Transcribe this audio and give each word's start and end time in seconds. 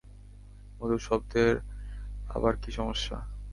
মধুর 0.77 1.01
শব্দের 1.07 1.53
আবার 2.27 2.53
কি 2.55 2.69
সমস্যা? 2.71 3.17